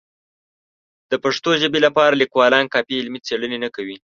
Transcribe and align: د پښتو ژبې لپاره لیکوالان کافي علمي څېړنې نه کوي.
د 1.11 1.13
پښتو 1.23 1.49
ژبې 1.61 1.79
لپاره 1.85 2.19
لیکوالان 2.21 2.65
کافي 2.73 2.95
علمي 3.01 3.19
څېړنې 3.27 3.57
نه 3.65 3.69
کوي. 3.75 3.97